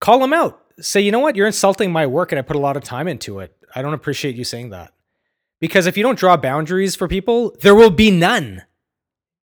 [0.00, 0.60] Call him out.
[0.80, 1.36] Say, you know what?
[1.36, 3.56] You're insulting my work and I put a lot of time into it.
[3.74, 4.92] I don't appreciate you saying that.
[5.60, 8.62] Because if you don't draw boundaries for people, there will be none.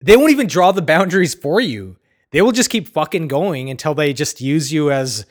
[0.00, 1.96] They won't even draw the boundaries for you.
[2.30, 5.24] They will just keep fucking going until they just use you as,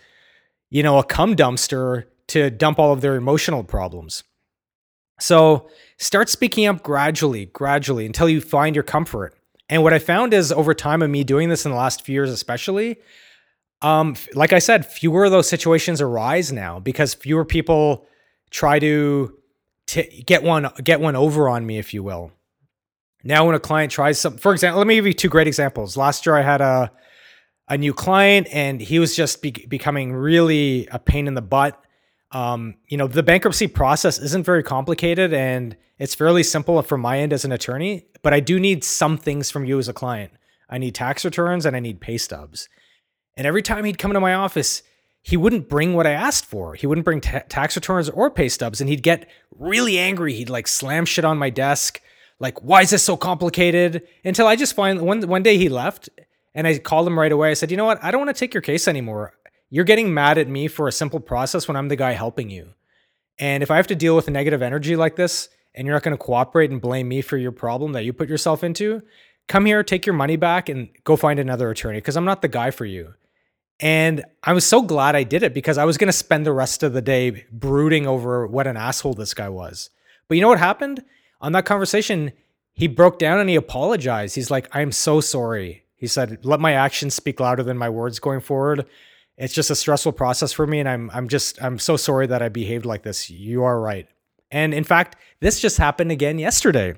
[0.70, 4.24] you know, a cum dumpster to dump all of their emotional problems.
[5.20, 9.36] So start speaking up gradually, gradually until you find your comfort.
[9.70, 12.14] And what I found is over time of me doing this in the last few
[12.14, 12.98] years, especially,
[13.82, 18.06] um, like I said, fewer of those situations arise now because fewer people
[18.50, 19.38] try to
[19.88, 22.32] t- get one get one over on me, if you will.
[23.24, 25.96] Now, when a client tries some, for example, let me give you two great examples.
[25.96, 26.92] Last year, I had a
[27.70, 31.82] a new client, and he was just be- becoming really a pain in the butt.
[32.34, 37.20] Um, you know, the bankruptcy process isn't very complicated, and it's fairly simple from my
[37.20, 38.08] end as an attorney.
[38.22, 40.34] But I do need some things from you as a client.
[40.70, 42.68] I need tax returns and I need pay stubs.
[43.38, 44.82] And every time he'd come into my office,
[45.22, 46.74] he wouldn't bring what I asked for.
[46.74, 50.34] He wouldn't bring tax returns or pay stubs, and he'd get really angry.
[50.34, 52.02] He'd like slam shit on my desk
[52.40, 54.06] like, why is this so complicated?
[54.26, 56.10] Until I just finally one one day he left
[56.54, 57.52] and I called him right away.
[57.52, 58.04] I said, you know what?
[58.04, 59.34] I don't want to take your case anymore.
[59.74, 62.76] You're getting mad at me for a simple process when I'm the guy helping you.
[63.40, 66.04] And if I have to deal with a negative energy like this and you're not
[66.04, 69.02] going to cooperate and blame me for your problem that you put yourself into,
[69.48, 72.48] come here, take your money back, and go find another attorney because I'm not the
[72.50, 73.16] guy for you.
[73.80, 76.54] And I was so glad I did it because I was going to spend the
[76.54, 79.90] rest of the day brooding over what an asshole this guy was.
[80.28, 81.04] But you know what happened?
[81.44, 82.32] on that conversation,
[82.72, 84.34] he broke down and he apologized.
[84.34, 85.84] He's like, I'm so sorry.
[85.96, 88.86] He said, let my actions speak louder than my words going forward.
[89.38, 90.80] It's just a stressful process for me.
[90.80, 93.30] And I'm, I'm just, I'm so sorry that I behaved like this.
[93.30, 94.08] You are right.
[94.52, 96.96] And in fact, this just happened again yesterday.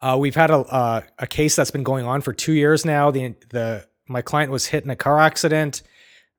[0.00, 3.10] Uh, we've had a, a case that's been going on for two years now.
[3.10, 5.82] The, the, my client was hit in a car accident.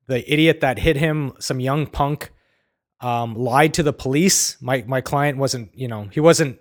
[0.08, 2.32] The idiot that hit him, some young punk,
[3.00, 4.62] um, lied to the police.
[4.62, 6.60] My my client wasn't, you know, he wasn't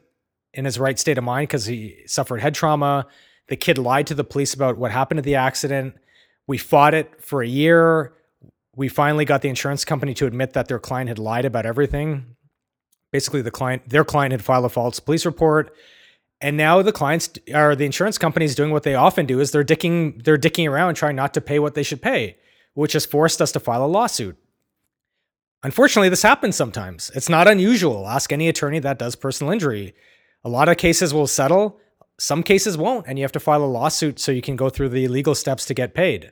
[0.55, 3.07] in his right state of mind because he suffered head trauma.
[3.49, 5.95] The kid lied to the police about what happened at the accident.
[6.47, 8.13] We fought it for a year.
[8.75, 12.37] We finally got the insurance company to admit that their client had lied about everything.
[13.11, 15.75] Basically, the client, their client had filed a false police report.
[16.41, 19.63] And now the clients or the insurance companies doing what they often do is they're
[19.63, 22.37] dicking they're dicking around trying not to pay what they should pay,
[22.75, 24.37] which has forced us to file a lawsuit.
[25.63, 27.13] Unfortunately, this happens sometimes.
[27.15, 28.09] It's not unusual.
[28.09, 29.95] Ask any attorney that does personal injury.
[30.43, 31.79] A lot of cases will settle,
[32.23, 34.91] some cases won't, and you have to file a lawsuit so you can go through
[34.91, 36.31] the legal steps to get paid.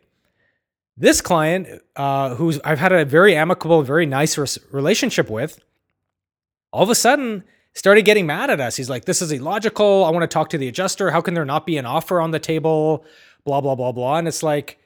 [0.97, 4.39] This client, uh, who I've had a very amicable, very nice
[4.71, 5.59] relationship with,
[6.71, 7.43] all of a sudden
[7.75, 8.77] started getting mad at us.
[8.77, 10.05] He's like, This is illogical.
[10.05, 11.11] I want to talk to the adjuster.
[11.11, 13.05] How can there not be an offer on the table?
[13.45, 14.19] Blah, blah, blah, blah.
[14.19, 14.79] And it's like,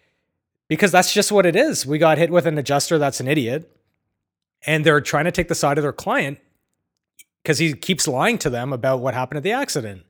[0.68, 1.84] because that's just what it is.
[1.84, 3.70] We got hit with an adjuster that's an idiot
[4.66, 6.38] and they're trying to take the side of their client
[7.42, 10.06] because he keeps lying to them about what happened at the accident.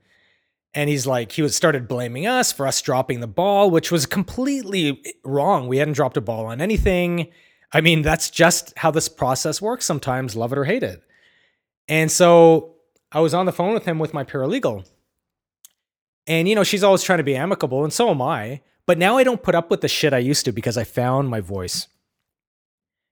[0.75, 4.07] And he's like, he was started blaming us for us dropping the ball, which was
[4.07, 5.69] completely wrong.
[5.69, 7.29] We hadn't dropped a ball on anything.
[7.73, 11.03] I mean, that's just how this process works sometimes, love it or hate it.
[11.87, 12.75] And so
[13.13, 14.89] I was on the phone with him with my paralegal.
[16.27, 18.61] And, you know, she's always trying to be amicable, and so am I.
[18.87, 21.29] But now I don't put up with the shit I used to because I found
[21.29, 21.87] my voice.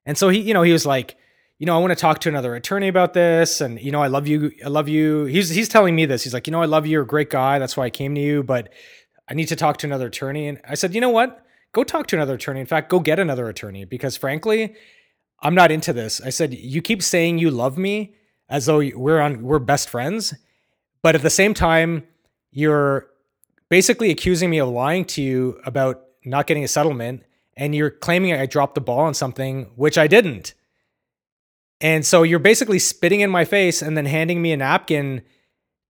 [0.04, 1.16] And so he, you know, he was like,
[1.62, 3.60] you know, I want to talk to another attorney about this.
[3.60, 4.50] And, you know, I love you.
[4.64, 5.26] I love you.
[5.26, 6.24] He's, he's telling me this.
[6.24, 6.90] He's like, you know, I love you.
[6.90, 7.60] You're a great guy.
[7.60, 8.72] That's why I came to you, but
[9.28, 10.48] I need to talk to another attorney.
[10.48, 11.46] And I said, you know what?
[11.70, 12.58] Go talk to another attorney.
[12.58, 14.74] In fact, go get another attorney because frankly,
[15.38, 16.20] I'm not into this.
[16.20, 18.16] I said, you keep saying you love me
[18.48, 20.34] as though we're on, we're best friends.
[21.00, 22.02] But at the same time,
[22.50, 23.06] you're
[23.68, 27.22] basically accusing me of lying to you about not getting a settlement.
[27.56, 30.54] And you're claiming I dropped the ball on something, which I didn't.
[31.82, 35.22] And so you're basically spitting in my face and then handing me a napkin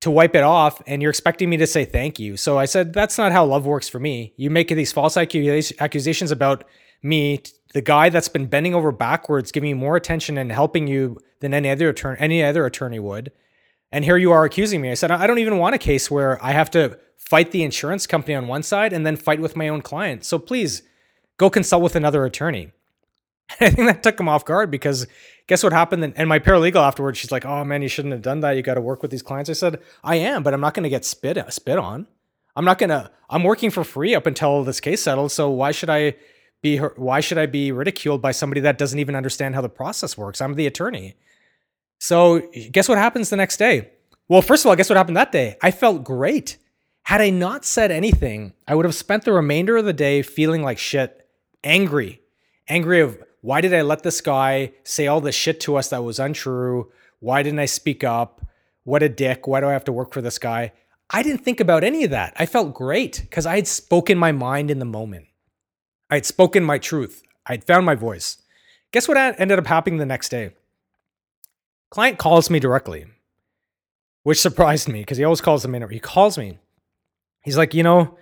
[0.00, 2.36] to wipe it off and you're expecting me to say thank you.
[2.36, 4.32] So I said that's not how love works for me.
[4.36, 6.64] You make these false accusations about
[7.02, 7.42] me,
[7.74, 11.52] the guy that's been bending over backwards giving you more attention and helping you than
[11.52, 13.30] any other attorney any other attorney would.
[13.92, 14.90] And here you are accusing me.
[14.90, 18.06] I said I don't even want a case where I have to fight the insurance
[18.06, 20.24] company on one side and then fight with my own client.
[20.24, 20.82] So please
[21.36, 22.72] go consult with another attorney.
[23.60, 25.06] I think that took him off guard because
[25.46, 26.14] guess what happened?
[26.16, 28.52] And my paralegal afterwards, she's like, "Oh man, you shouldn't have done that.
[28.52, 30.84] You got to work with these clients." I said, "I am, but I'm not going
[30.84, 32.06] to get spit uh, spit on.
[32.56, 33.10] I'm not going to.
[33.30, 35.32] I'm working for free up until this case settles.
[35.32, 36.16] So why should I
[36.62, 36.78] be?
[36.78, 40.40] Why should I be ridiculed by somebody that doesn't even understand how the process works?
[40.40, 41.14] I'm the attorney.
[41.98, 42.40] So
[42.72, 43.90] guess what happens the next day?
[44.28, 45.56] Well, first of all, guess what happened that day?
[45.62, 46.58] I felt great.
[47.04, 50.62] Had I not said anything, I would have spent the remainder of the day feeling
[50.62, 51.28] like shit,
[51.64, 52.20] angry,
[52.68, 56.04] angry of why did I let this guy say all this shit to us that
[56.04, 56.90] was untrue?
[57.18, 58.40] Why didn't I speak up?
[58.84, 59.46] What a dick.
[59.46, 60.72] Why do I have to work for this guy?
[61.10, 62.32] I didn't think about any of that.
[62.36, 65.26] I felt great because I had spoken my mind in the moment.
[66.08, 67.22] I had spoken my truth.
[67.44, 68.38] I had found my voice.
[68.92, 70.54] Guess what ended up happening the next day?
[71.90, 73.06] Client calls me directly,
[74.22, 75.90] which surprised me because he always calls in.
[75.90, 76.58] He calls me.
[77.42, 78.16] He's like, you know,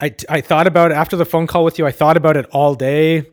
[0.00, 1.86] I, I thought about it after the phone call with you.
[1.86, 3.30] I thought about it all day.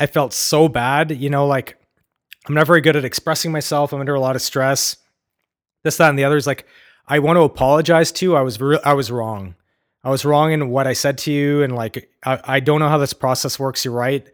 [0.00, 1.76] I felt so bad, you know, like
[2.48, 3.92] I'm not very good at expressing myself.
[3.92, 4.96] I'm under a lot of stress.
[5.84, 6.66] This, that, and the other is like,
[7.06, 8.36] I want to apologize to you.
[8.36, 9.54] I was I was wrong.
[10.02, 12.88] I was wrong in what I said to you, and like I, I don't know
[12.88, 13.84] how this process works.
[13.84, 14.26] You're right,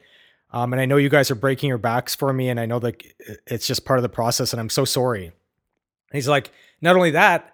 [0.52, 2.78] um, and I know you guys are breaking your backs for me, and I know
[2.80, 3.02] that
[3.46, 5.24] it's just part of the process, and I'm so sorry.
[5.24, 5.32] And
[6.12, 7.52] he's like, not only that,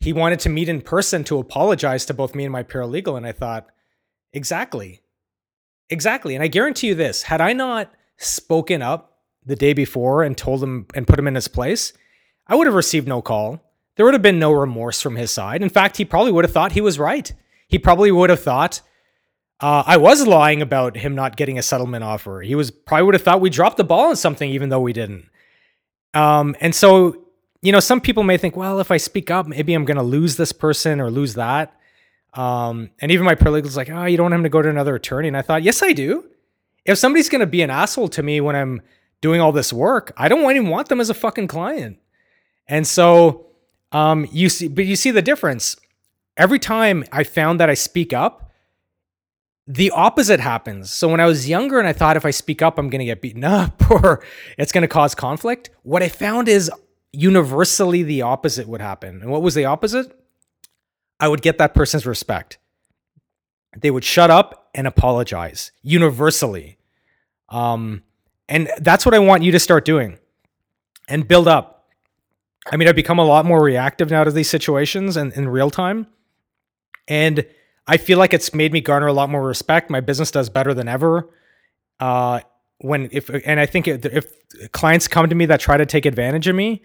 [0.00, 3.26] he wanted to meet in person to apologize to both me and my paralegal, and
[3.26, 3.66] I thought,
[4.32, 5.00] exactly,
[5.92, 10.36] exactly, and I guarantee you this: had I not spoken up the day before and
[10.36, 11.92] told him and put him in his place,
[12.46, 13.60] I would have received no call.
[13.96, 15.62] There would have been no remorse from his side.
[15.62, 17.32] In fact, he probably would have thought he was right.
[17.68, 18.80] He probably would have thought
[19.62, 22.40] uh, I was lying about him not getting a settlement offer.
[22.40, 24.92] He was probably would have thought we dropped the ball on something, even though we
[24.92, 25.28] didn't.
[26.14, 27.26] Um, and so,
[27.62, 30.02] you know, some people may think, well, if I speak up, maybe I'm going to
[30.02, 31.76] lose this person or lose that.
[32.34, 34.94] Um, and even my paralegal's like, oh, you don't want him to go to another
[34.94, 35.28] attorney.
[35.28, 36.28] And I thought, yes, I do.
[36.84, 38.82] If somebody's going to be an asshole to me when I'm
[39.20, 41.98] doing all this work, I don't even want them as a fucking client.
[42.66, 43.46] And so,
[43.92, 45.76] um, you see, but you see the difference.
[46.36, 48.50] Every time I found that I speak up,
[49.66, 50.90] the opposite happens.
[50.90, 53.04] So when I was younger and I thought if I speak up, I'm going to
[53.04, 54.24] get beaten up or
[54.58, 56.70] it's going to cause conflict, what I found is
[57.12, 59.20] universally the opposite would happen.
[59.20, 60.18] And what was the opposite?
[61.22, 62.58] I would get that person's respect.
[63.78, 66.78] They would shut up and apologize universally.
[67.48, 68.02] Um,
[68.48, 70.18] and that's what I want you to start doing
[71.08, 71.88] and build up.
[72.72, 75.70] I mean, I've become a lot more reactive now to these situations and in real
[75.70, 76.08] time.
[77.06, 77.46] And
[77.86, 79.90] I feel like it's made me garner a lot more respect.
[79.90, 81.30] My business does better than ever.
[82.00, 82.40] Uh,
[82.78, 84.26] when if and I think if
[84.72, 86.82] clients come to me that try to take advantage of me,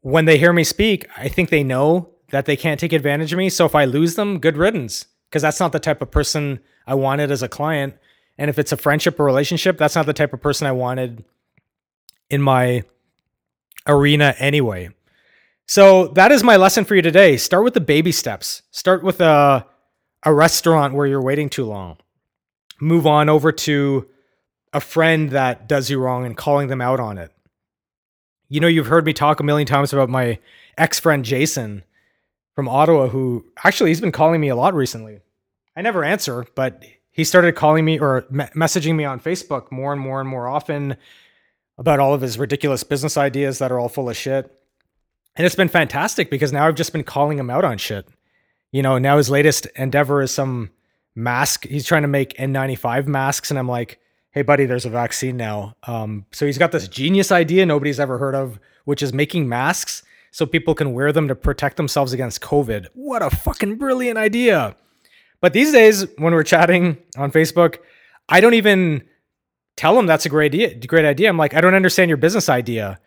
[0.00, 3.38] when they hear me speak, I think they know that they can't take advantage of
[3.38, 3.48] me.
[3.48, 6.94] So if I lose them, good riddance, because that's not the type of person I
[6.94, 7.94] wanted as a client.
[8.36, 11.24] And if it's a friendship or relationship, that's not the type of person I wanted
[12.28, 12.82] in my
[13.86, 14.90] arena anyway.
[15.66, 17.36] So that is my lesson for you today.
[17.36, 18.62] Start with the baby steps.
[18.72, 19.64] Start with a
[20.22, 21.96] a restaurant where you're waiting too long.
[22.80, 24.08] Move on over to
[24.72, 27.30] a friend that does you wrong and calling them out on it.
[28.48, 30.38] You know, you've heard me talk a million times about my
[30.78, 31.84] ex-friend Jason
[32.54, 35.20] from Ottawa who actually he's been calling me a lot recently.
[35.76, 39.92] I never answer, but he started calling me or me- messaging me on Facebook more
[39.92, 40.96] and more and more often
[41.78, 44.50] about all of his ridiculous business ideas that are all full of shit.
[45.36, 48.06] And it's been fantastic because now I've just been calling him out on shit.
[48.70, 50.70] You know, now his latest endeavor is some
[51.14, 51.66] mask.
[51.66, 53.50] He's trying to make N95 masks.
[53.50, 53.98] And I'm like,
[54.30, 55.76] hey, buddy, there's a vaccine now.
[55.86, 60.02] Um, so he's got this genius idea nobody's ever heard of, which is making masks
[60.32, 62.88] so people can wear them to protect themselves against COVID.
[62.94, 64.74] What a fucking brilliant idea.
[65.40, 67.78] But these days, when we're chatting on Facebook,
[68.28, 69.04] I don't even
[69.76, 70.74] tell them that's a great idea.
[70.74, 71.28] Great idea.
[71.28, 72.98] I'm like, I don't understand your business idea.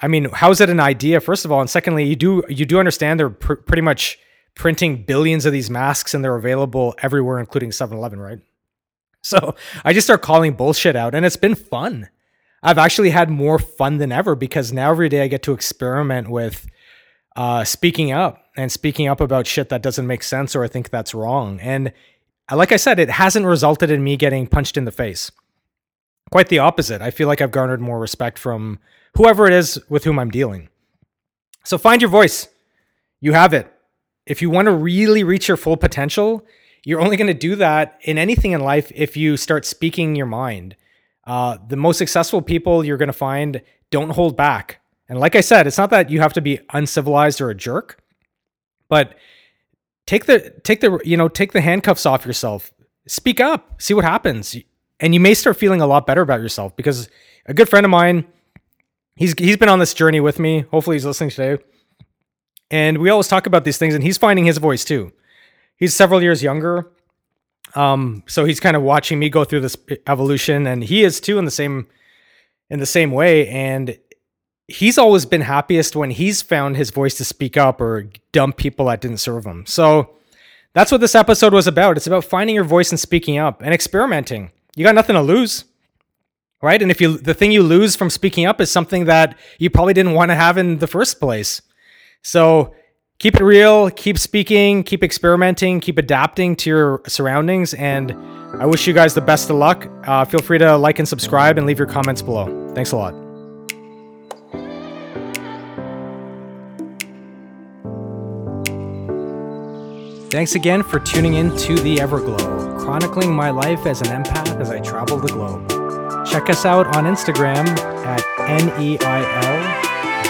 [0.00, 1.20] I mean, how is it an idea?
[1.20, 4.18] First of all, and secondly, you do you do understand they're pr- pretty much
[4.54, 8.38] printing billions of these masks and they're available everywhere, including 7-Eleven, right?
[9.20, 9.54] So
[9.84, 12.08] I just start calling bullshit out, and it's been fun.
[12.64, 16.30] I've actually had more fun than ever because now every day I get to experiment
[16.30, 16.66] with
[17.36, 20.88] uh, speaking up and speaking up about shit that doesn't make sense or I think
[20.88, 21.60] that's wrong.
[21.60, 21.92] And
[22.50, 25.30] like I said, it hasn't resulted in me getting punched in the face.
[26.30, 27.02] Quite the opposite.
[27.02, 28.78] I feel like I've garnered more respect from
[29.14, 30.70] whoever it is with whom I'm dealing.
[31.64, 32.48] So find your voice.
[33.20, 33.70] You have it.
[34.24, 36.46] If you want to really reach your full potential,
[36.82, 40.26] you're only going to do that in anything in life if you start speaking your
[40.26, 40.76] mind.
[41.26, 44.80] Uh, the most successful people you're going to find don't hold back.
[45.08, 48.02] And like I said, it's not that you have to be uncivilized or a jerk,
[48.88, 49.14] but
[50.06, 52.72] take the take the you know take the handcuffs off yourself.
[53.06, 53.80] Speak up.
[53.82, 54.56] See what happens
[55.00, 57.08] and you may start feeling a lot better about yourself because
[57.46, 58.24] a good friend of mine
[59.16, 61.62] he's he's been on this journey with me hopefully he's listening today
[62.70, 65.12] and we always talk about these things and he's finding his voice too
[65.76, 66.90] he's several years younger
[67.74, 71.38] um so he's kind of watching me go through this evolution and he is too
[71.38, 71.86] in the same
[72.70, 73.98] in the same way and
[74.68, 78.86] he's always been happiest when he's found his voice to speak up or dump people
[78.86, 79.66] that didn't serve him.
[79.66, 80.16] So
[80.72, 81.98] that's what this episode was about.
[81.98, 84.50] It's about finding your voice and speaking up and experimenting.
[84.74, 85.64] You got nothing to lose
[86.64, 86.80] right?
[86.80, 89.92] And if you the thing you lose from speaking up is something that you probably
[89.92, 91.60] didn't want to have in the first place.
[92.22, 92.74] So
[93.18, 98.12] keep it real keep speaking keep experimenting keep adapting to your surroundings and
[98.60, 99.88] i wish you guys the best of luck.
[100.06, 102.46] Uh, feel free to like and subscribe and leave your comments below.
[102.74, 103.14] Thanks a lot.
[110.30, 114.68] Thanks again for tuning in to The Everglow, chronicling my life as an empath as
[114.70, 115.68] I travel the globe.
[116.26, 117.66] check us out on Instagram
[118.04, 119.53] at N E I L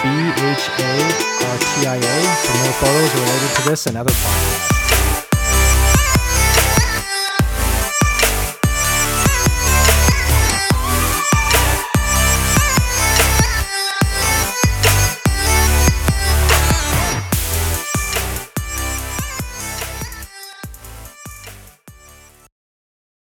[0.05, 0.93] B H A
[1.49, 4.54] R T I A for more photos related to this and other podcasts.